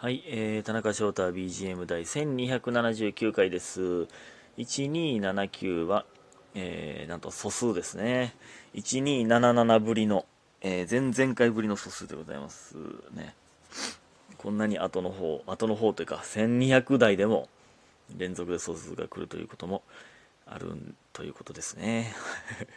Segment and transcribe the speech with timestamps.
[0.00, 4.06] はい、えー、田中翔太 BGM 第1279回です。
[4.56, 6.04] 1279は、
[6.54, 8.32] えー、なんと素数ですね。
[8.76, 10.24] 1277ぶりの、
[10.60, 12.76] えー、前々回ぶりの素数でございます
[13.12, 13.34] ね。
[14.36, 17.48] こんなに後の方、後の方というか、1200台でも
[18.16, 19.82] 連続で素数が来るということも
[20.46, 20.68] ある
[21.12, 22.14] ということですね。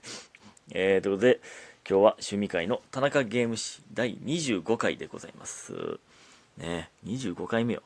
[0.74, 1.40] えー、ということで、
[1.88, 6.00] 今日は趣味会の田中ゲーム誌第25回でございます。
[6.62, 7.84] ね25回目よ。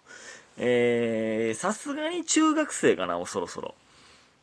[0.57, 3.75] えー、さすがに中学生かな、もうそろそろ。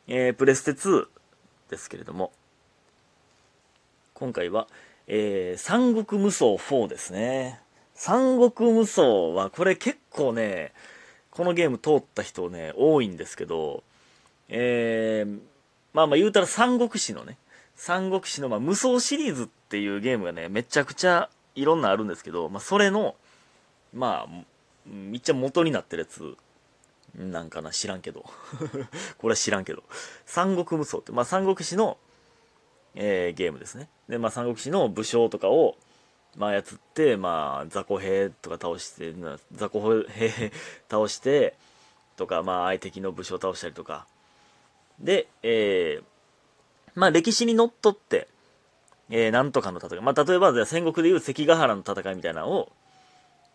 [0.07, 1.07] えー、プレステ2
[1.69, 2.31] ですけれども、
[4.13, 4.67] 今回は、
[5.07, 7.61] えー、三国無双4ですね。
[7.95, 9.01] 三国無双
[9.33, 10.73] は、これ結構ね、
[11.31, 13.83] このゲーム通った人ね、多いんですけど、
[14.49, 15.39] えー、
[15.93, 17.37] まあまあ言うたら三国志のね、
[17.75, 23.15] 三国志の、まあ、無双シリーズっていうゲームがね、めちゃくちゃいろんなあるんですけど、まあそれの、
[23.93, 24.43] まあ、
[24.85, 26.35] めっちゃ元になってるやつ、
[27.15, 28.25] なんかな、知らんけど。
[29.19, 29.83] これは知らんけど。
[30.25, 31.97] 三国無双って、まあ三国志の、
[32.95, 33.87] えーゲームですね。
[34.09, 35.77] で、まあ三国志の武将とかを、
[36.35, 36.63] まあ操っ
[36.95, 39.13] て、まあ雑魚兵とか倒して、
[39.51, 40.51] 雑魚兵
[40.89, 41.55] 倒して、
[42.17, 44.07] とか、まあ相敵の武将倒したりとか。
[44.99, 46.03] で、えー
[46.95, 48.27] まあ歴史にのっとって、
[49.09, 50.01] えーなんとかの戦い。
[50.01, 52.71] まあ例えば、戦国でいう関ヶ原の戦いみたいなのを、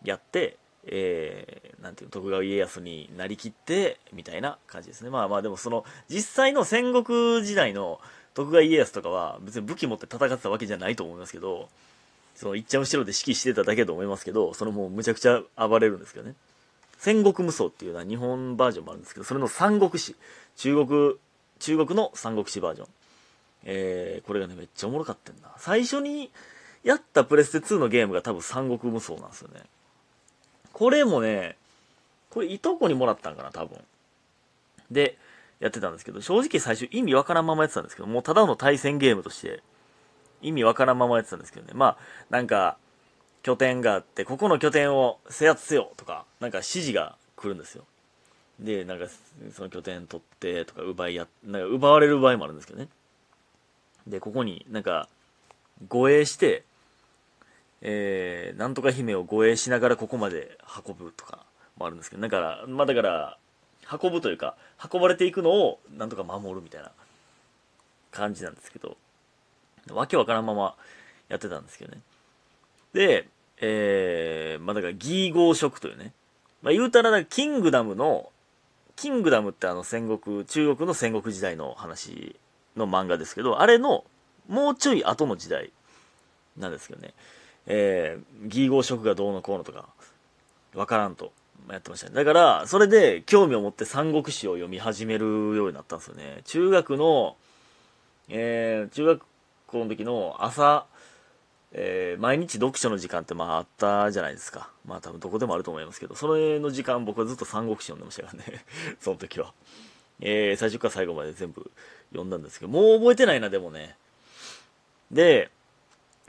[0.03, 5.09] やって、えー、なんていう徳川家康になりきってみたいな感じですね。
[5.09, 7.99] まあまあでもその実際の戦国時代の
[8.33, 11.67] 徳川家康とかは別に武器持って戦ってたわけじゃないと思いますけど
[12.35, 16.35] その一ちゃん後ろで指揮してただけと思いますけどそのもうむちゃくちゃ暴れるんですけどね。
[16.97, 20.15] 戦国無双っていうのは日本バージョンもあるんですけどそれの三国志。
[20.55, 21.15] 中国
[21.59, 22.87] 中国の三国志バージョン。
[23.63, 26.31] えー、これがねめっちゃおもろかったんだ最初に
[26.83, 29.61] やったプレステ2のゲームが多分三国無双なんですよね。
[30.79, 31.57] これもね、
[32.29, 33.77] これいとこにもらったんかな、多分。
[34.89, 35.17] で、
[35.59, 39.61] やってたんですけど、正直最初意味わからんままやってたんですけど、もうただの対戦ゲームとして、
[40.41, 41.73] 意味わからんままやってたんですけどね。
[41.75, 41.97] まあ、
[42.29, 42.77] なんか、
[43.43, 47.83] 拠点があって、ここの拠点を制圧せよとか、なんか指示が来るんですよ。
[48.57, 49.07] で、なんか、
[49.53, 52.87] その拠点取ってとか、奪いや、なんか奪われる場合もあるんですけどね。
[54.07, 55.09] で、ここになんか、
[55.89, 56.63] 護衛して、
[57.81, 61.45] えー、なんとか姫を護衛しながらここまで運ぶとか
[61.77, 63.37] もあるんですけど、だから、まあだから、
[63.91, 64.55] 運ぶというか、
[64.91, 66.91] 運ばれていくのをなんとか守るみたいな
[68.11, 68.97] 感じなんですけど、
[69.91, 70.75] わけわからんまま
[71.29, 72.01] やってたんですけどね。
[72.93, 73.27] で、
[73.61, 76.13] えー、まあだから、ギーゴー食というね、
[76.61, 78.29] まあ言うたら、キングダムの、
[78.95, 82.35] キングダムってあの戦国、中国の戦国時代の話
[82.75, 84.03] の漫画ですけど、あれの
[84.49, 85.71] もうちょい後の時代
[86.57, 87.13] なんですけどね。
[87.69, 89.85] えー、ギーゴー食がどうのこうのとか、
[90.73, 91.31] わからんと
[91.69, 92.15] やってましたね。
[92.15, 95.25] だから、それで興味を持って三国志を読み始める
[95.55, 96.41] ようになったんですよね。
[96.45, 97.37] 中学の、
[98.27, 99.21] えー、中学
[99.67, 100.85] 校の時の朝、
[101.71, 104.69] えー、毎日読書の時間ってまああったじゃないですか。
[104.85, 108.65] まあ多分どこでもあると思いますけど、それの時間僕はずっと三国志読んでましたからね。
[108.99, 109.53] その時は。
[110.21, 111.71] えー、最初から最後まで全部
[112.09, 113.95] 読んだんですけど、もう覚えてないな、でもね。
[115.11, 115.49] で、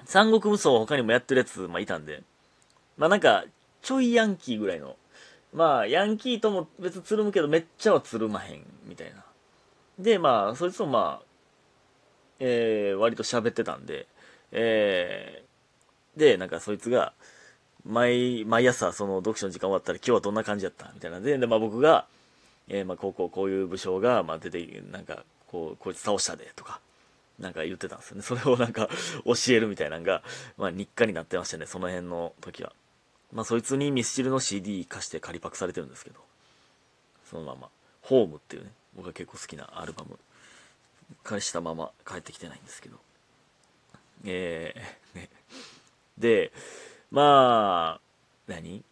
[0.06, 2.22] 三国無双他にもやってるやつ、まあ、いたんで、
[2.97, 3.44] まあなんか、
[3.83, 4.97] ちょいヤンキーぐらいの、
[5.53, 9.25] まあ、ヤンキーとも別につるむけど、めっちゃはつるまへん、みたいな。
[9.99, 11.27] で、まあ、そいつとまあ、
[12.39, 14.06] えー、割と喋ってたんで、
[14.53, 17.12] えー、で、なんかそいつが、
[17.84, 21.19] 毎、毎朝その読書の時間終わったら今日はどんな感じだったみたいな。
[21.19, 22.06] んで、で、まあ僕が、
[22.69, 26.81] えー、まあこうこうこういう武将が、まあ出て、なんか、こう、こいつ倒したで、とか、
[27.41, 28.23] なんか言ってたんですよね。
[28.25, 28.89] それをなんか
[29.25, 30.23] 教えるみたいなのが、
[30.56, 32.73] まあ日課になってましたね、その辺の時は。
[33.33, 36.21] まあそいつにミスチルの CD 貸して仮パクされてるんですけど、
[37.31, 37.69] そのまま、
[38.03, 40.19] ホームっていうね、僕が結構好きなアルバム、
[41.25, 42.99] 返したまま帰ってきてないんですけど。
[44.25, 45.31] えー、 ね。
[46.19, 46.53] で、
[47.11, 48.01] まあ、
[48.47, 48.84] 何？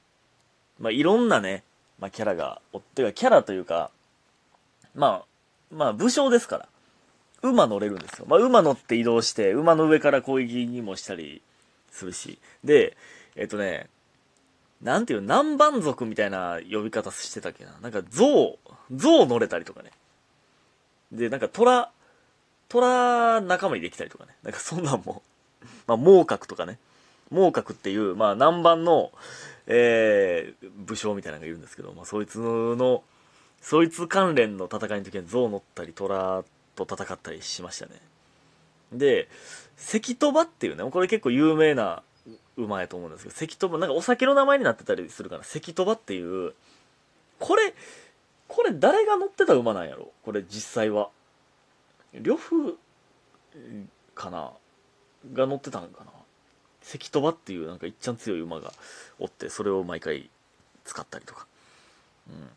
[0.78, 1.65] まあいろんなね、
[1.98, 3.91] まあキャラが、おってかキャラというか、
[4.95, 6.68] まあ、まあ武将ですから。
[7.42, 8.26] 馬乗れるんですよ。
[8.28, 11.42] まあ、馬乗って移動して、馬の上から攻撃にもしたり
[11.90, 12.38] するし。
[12.64, 12.96] で、
[13.36, 13.88] えっとね、
[14.82, 17.72] なんていう、南蛮族みたいな呼び方してたっけな。
[17.80, 18.58] なんか象、
[18.92, 19.90] 象乗れたりとかね。
[21.12, 21.90] で、なんか虎、
[22.68, 24.34] 虎仲間にできたりとかね。
[24.42, 25.22] なんかそんなんも、
[25.86, 26.78] まあ、猛角とかね。
[27.30, 29.12] 猛角っていう、まあ、南蛮の、
[29.66, 33.02] えー、武将みたいなのがいるんですけど、まあ、そいつの、
[33.60, 36.44] そいつ関連の戦いの時に象乗ったり、虎
[36.86, 37.92] と戦ったりしましたね。
[38.92, 39.28] で、
[39.77, 42.03] 関鳥羽っていうね、これ結構有名な
[42.57, 46.54] 馬やと思うんですけど関戸場なんかお酒の名前になってたりするから関戸場っていう
[47.39, 47.72] これ
[48.48, 50.10] これ誰が乗ってた馬なんやろ？
[50.25, 51.10] これ実際は。
[52.15, 52.78] 呂布
[54.15, 54.53] かな？
[55.34, 56.10] が乗ってたんかな？
[56.83, 58.72] 関戸場っていうなんかいっちゃん強い馬が
[59.19, 60.31] おってそれを毎回
[60.84, 61.47] 使ったりとか。
[62.28, 62.48] うん。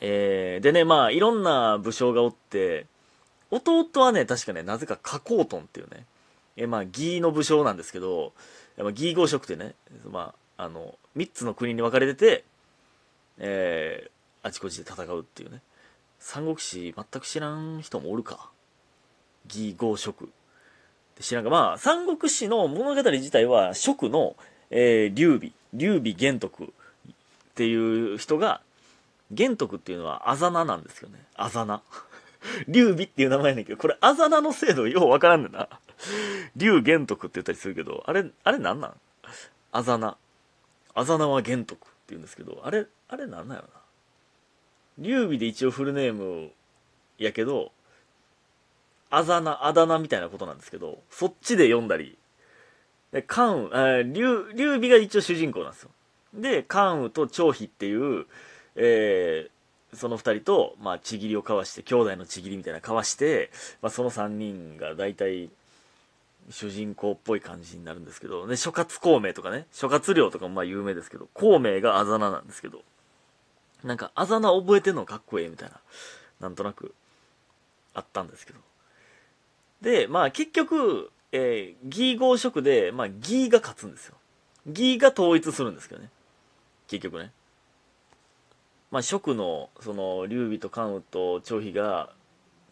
[0.00, 2.86] えー、でねまあいろんな武将がおって
[3.50, 6.04] 弟はね確かねなぜか加工トンっていうね。
[6.56, 8.32] えまあ義の武将なんですけど
[8.78, 9.74] 義合色ってね
[10.10, 12.44] まああの3つの国に分かれてて
[13.38, 15.60] えー、あちこちで戦うっていうね。
[16.18, 18.50] 三国志全く知らん人もおるか。
[19.48, 20.28] 義合色
[21.20, 21.50] 知らんか。
[21.50, 24.36] まあ三国志の物語自体は蜀の、
[24.70, 25.52] えー、劉備。
[25.74, 26.66] 劉備玄徳っ
[27.54, 28.62] ていう人が
[29.30, 31.18] 玄徳っていうのはあざななんですよね。
[31.34, 31.82] あざな。
[32.66, 35.68] 劉備っていう名前やねんけどこれあざなの制度ようわからんねんな。
[36.56, 38.94] 劉玄徳って言ったりするけどあれあれなんなん？
[39.72, 40.16] あざな。
[40.94, 43.80] あざなは玄徳って言うんですけどあれあれなんなんやろな？
[44.98, 46.50] 劉備で一応フルネーム
[47.18, 47.72] やけど
[49.10, 52.18] あざな、あだ名みたいなことなんですけど、そっちで読んだり、
[53.10, 55.90] で、関羽、劉、劉備が一応主人公なんですよ。
[56.34, 58.26] で、関羽と張飛っていう、
[58.76, 59.50] えー、
[59.94, 63.50] その二人と、まあ、ちぎりを交わして、兄弟のちぎりみたいな交わして、
[63.80, 65.50] まあ、その三人が大体、
[66.50, 72.82] 主人公っぽい感じになるんですけど、で、諸葛孔明とかね、諸葛亮とかもまあ有名ですけど、孔明があざななんですけど、
[73.84, 75.76] なんかあざな覚えてんのかっこええみたいな、
[76.40, 76.94] なんとなく、
[77.94, 78.60] あったんですけど。
[79.82, 84.14] で、まあ結局、えー、ギー合色で、まあギーが勝つんですよ。
[84.66, 86.08] ギーが統一するんですけどね。
[86.86, 87.32] 結局ね。
[88.90, 92.10] まあ蜀の、その、劉備と関羽と張飛が、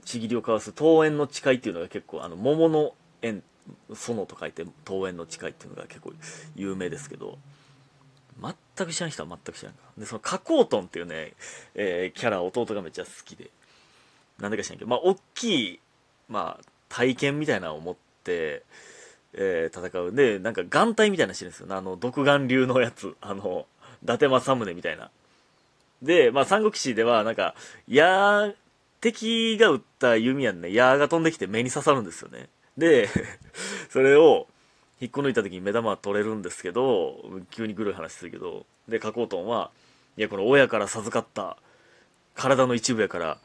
[0.05, 3.43] ちぎりを交わす桃園の誓いっていうのが結構、あの、桃の縁、
[3.91, 6.13] 園と書いて桃園の誓いっていうのが結構
[6.55, 7.39] 有名ですけど、
[8.41, 9.81] 全く知らん人は全く知らんか。
[9.99, 11.33] で、その、加工トンっていうね、
[11.75, 13.51] えー、キャラ、弟がめっちゃ好きで、
[14.39, 15.81] なんでか知らんけど、まあ、大きい、
[16.29, 18.63] まあ、体験みたいなのを持って、
[19.33, 20.13] えー、戦う。
[20.13, 21.67] で、なんか眼帯みたいなのしてるんですよ。
[21.71, 23.17] あの、独眼流のやつ。
[23.21, 23.67] あの、
[24.03, 25.11] 伊達政宗みたいな。
[26.03, 27.55] で、まあ、三国志では、なんか、
[27.89, 28.53] 矢、
[29.01, 32.49] 敵が撃った弓矢ね、矢が飛んできて目に刺さるんですよね。
[32.77, 33.09] で、
[33.91, 34.47] それを、
[35.01, 39.71] 引っこ抜いた時に目玉は取れるんですけど、急にグルい話するけど、で、加工トンは、
[40.17, 41.59] いや、この親から授かった
[42.35, 43.39] 体の一部やから、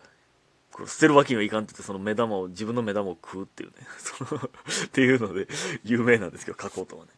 [0.71, 5.47] これ捨てるわけにはいかんって言って、その目玉を、自分の目玉を食うっていうね、 そのっていうので、
[5.83, 7.11] 有名なんですけど、書こうとはね。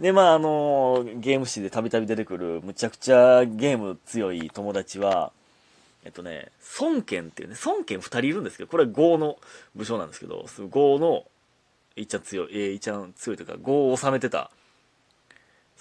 [0.00, 5.32] で、まあ、あのー、ゲーム誌でたびたび出てくる、むちゃくちゃゲーム強い友達は、
[6.04, 6.50] えっとね、
[6.80, 9.36] 孫権っていうね、孫権二人いるんですけど、これは豪の
[9.76, 11.24] 武将なんですけど、豪の、
[11.96, 14.50] いっちゃん強い、えー、いっちゃん強いというか、豪を治めてた、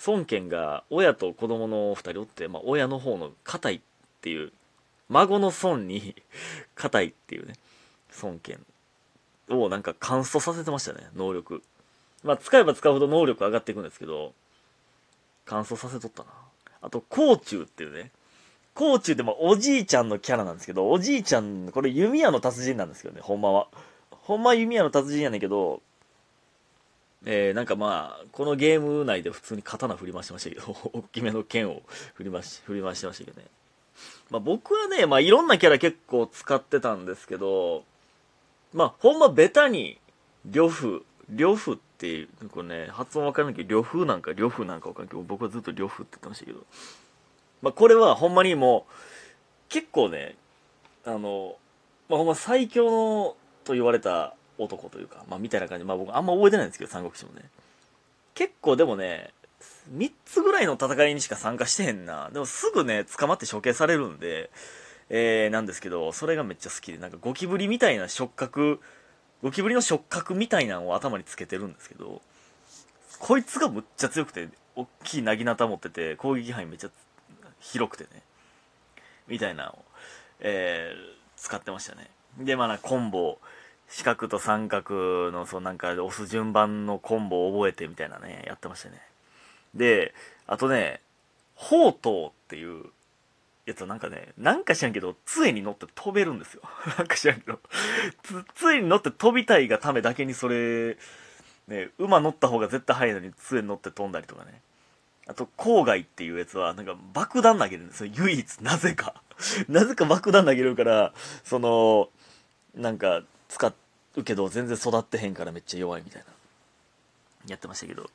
[0.05, 3.81] 孫権が親と子供の二人おって、まあ、親の方の硬いっ
[4.21, 4.51] ていう
[5.09, 6.15] 孫の孫に
[6.75, 7.55] 硬いっていうね、
[8.21, 8.65] 孫権
[9.49, 11.63] をなんか乾燥させてましたね、能力。
[12.23, 14.33] まあ、使えば使うほど能力上がっていくんですけど、
[15.45, 16.29] 乾燥させとったな。
[16.81, 18.11] あと、甲虫っていうね。
[18.73, 23.67] 甲虫ってまあおじいちゃんのキャラなんですけど、おじいちゃん、これ弓矢の達人なんですけどね、ほんまは。
[24.09, 25.81] ほんま弓矢の達人やねんけど、
[27.25, 31.83] えー、なんかまあ、このゲーム内で普通に刀振り回してましたけど、 大きめの剣を
[32.15, 33.47] 振り回し、振り回してましたけどね。
[34.29, 37.83] まあ、僕はね、まあ、いろんなキャラ結構使ってたんですけど、
[38.73, 39.99] まあ、ほんまベタに、
[40.45, 46.59] 呂布、呂布っていう、これね、発音わからないけど、呂布なんか呂布なんかわかんないけど、僕はずっと呂布って言ってましたけど、
[47.61, 48.93] まあ、これはほんまにもう、
[49.69, 50.35] 結構ね、
[51.05, 51.55] あの、
[52.09, 57.43] まあ、ほんま最強のと言われた男というか、まあ、みたいな感じ、まあ、僕あんま覚えてないんですけど、三国志もね。
[58.35, 59.31] 結構でもね、
[59.95, 62.29] 3つぐらいの戦いにしか参加してへんな。
[62.31, 64.49] でもすぐね、捕まって処刑されるんで、
[65.09, 68.79] えー、なんですけど、それがめっちゃ好きで、なんかゴキブリみたいな触覚、
[69.43, 72.21] ゴキブリの触覚みたいなのを頭につけてるんですけど、
[73.19, 76.89] こいつがむっちゃ強くて、大きいなぎなた持ってて、攻撃範囲めっちゃ
[77.59, 78.21] 広くてね、
[79.27, 79.85] みたいなのを、
[80.39, 82.09] えー、使ってましたね。
[82.39, 83.37] で、まあ、コンボ、
[83.89, 89.01] 四角と三角の、そうなんか押す順番のコンボを覚えてみたいなね、やってましたね。
[89.75, 90.13] で、
[90.47, 91.01] あとね、
[91.57, 92.85] 宝刀っていう
[93.65, 96.61] やつはなんかね、なんか知らんけど、杖に乗って飛べるんですよ。
[96.97, 97.59] なんか知らんけど、
[98.55, 100.97] 杖に乗って飛びたいがためだけにそれ、
[101.67, 104.61] ね、馬乗った方が絶対速いのに杖に乗って飛んだりとかね。
[105.27, 108.11] あと、郊外っていうやつは、なんか爆弾投げるんですよ。
[108.15, 109.21] 唯一、なぜか。
[109.69, 111.13] なぜか爆弾投げるから、
[111.45, 112.09] その、
[112.75, 113.73] なんか、使
[114.15, 116.27] うけど全然育ってへんからめっちゃ弱いみたいな。
[117.47, 118.09] やってましたけど。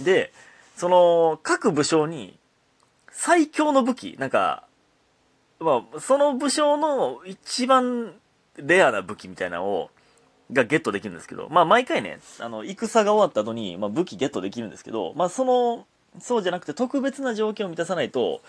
[0.00, 0.32] で、
[0.76, 2.38] その、各武将に、
[3.12, 4.64] 最強の武器、なんか、
[5.60, 8.14] まあ、その武将の一番
[8.56, 9.90] レアな武器みたいなのを、
[10.52, 15.86] がゲットできるんですけど、まあ毎回ね、あの、戦が終わった後に、まあ武器ゲットできるんですけど、まあその、
[16.20, 18.42] そうじゃなくて特別な条件を満たさないと、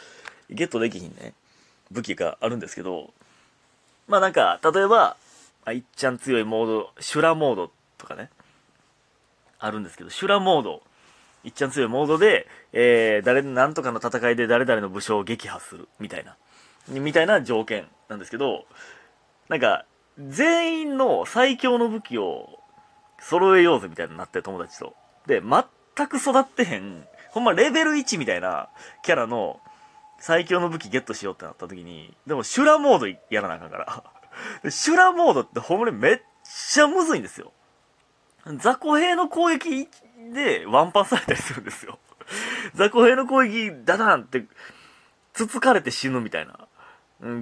[0.50, 1.34] ゲットできひんね、
[1.92, 3.14] 武器があるんですけど、
[4.08, 5.16] まあなんか、例えば、
[5.66, 8.30] あいっちゃん強いモード、修羅モードとかね、
[9.60, 10.84] あるんですけど、修羅モード、
[11.44, 16.38] いっちゃん強いモードで、えー、誰、なんとかの戦いで誰々の武将を撃破する、みたいな、
[16.88, 18.66] みたいな条件なんですけど、
[19.50, 19.86] なんか、
[20.18, 22.60] 全員の最強の武器を
[23.20, 24.96] 揃えようぜみたいになって友達と。
[25.28, 28.70] で、全く育ってへん、ほんまレベル1みたいな
[29.04, 29.60] キャラの
[30.20, 34.04] 最強の武器ゲットしようってなった時に、でも修羅モードやらなあかんから。
[34.72, 37.52] 修羅モードってほんまにめっちゃむずいんですよ。
[38.46, 39.88] 雑魚兵の攻撃
[40.34, 41.98] でワンパンされたりするんですよ。
[42.76, 44.46] 雑魚兵の攻撃ダダンって、
[45.34, 46.68] つつかれて死ぬみたいな、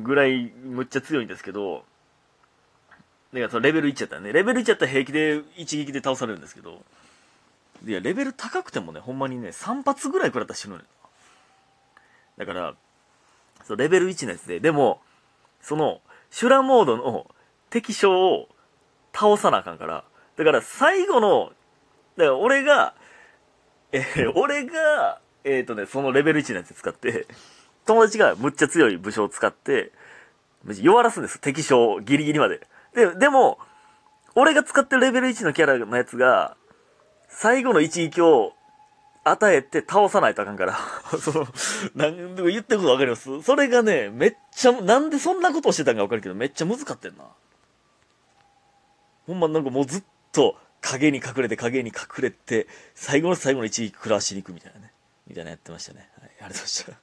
[0.03, 1.83] ぐらいむっちゃ強いんですけど、
[3.33, 6.83] だからそのレベル1やったらね、レベル1やったら平気で一撃で倒されるんですけど、
[7.85, 10.85] いや、レベル高くてもね、ほんまにね、3発ぐらい食らったら死ぬのよ。
[12.37, 12.75] だから、
[13.63, 15.01] そう、レベル1のやつで、でも、
[15.61, 17.27] その、修羅モードの
[17.69, 18.49] 敵将を
[19.13, 20.03] 倒さなあかんから、
[20.37, 21.51] だから最後の、
[22.17, 22.95] だから俺が、
[23.91, 27.27] えー、俺が、えっ、ー、とね、そのレベル1のやつ使って、
[27.85, 29.91] 友達がむっちゃ強い武将を使って、
[30.81, 32.61] 弱らすんです、敵将ギリギリまで。
[32.93, 33.57] で、でも、
[34.35, 36.55] 俺が使ってるレベル1のキャラのやつが、
[37.27, 38.53] 最後の一撃を
[39.23, 40.77] 与えて倒さないとあかんから。
[41.19, 41.47] その、
[41.95, 47.25] なんでも言ってることわかりますそれがね、めっちゃ、なんでそんなことをしてたんかわかるけど、めっちゃ難かってんな。
[49.27, 54.91] ほんまなんかもうずっと影に隠れて影に隠れて、最後の最後の一撃食らわしに行くみたいなね。
[55.27, 56.09] みたいなやってましたね。
[56.19, 57.01] はい、ありがとうございました。